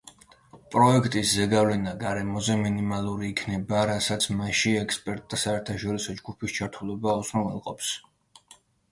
პროექტის 0.75 1.31
ზეგავლენა 1.39 1.91
გარემოზე 2.03 2.55
მინიმალური 2.61 3.27
იქნება, 3.33 3.81
რასაც 3.89 4.25
მასში 4.39 4.73
ექსპერტთა 4.85 5.39
საერთაშორისო 5.43 6.15
ჯგუფის 6.23 6.55
ჩართულობა 6.61 7.13
უზრუნველყოფს. 7.25 7.91